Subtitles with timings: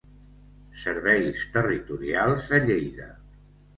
[0.83, 3.11] Serveis Territorials a Lleida.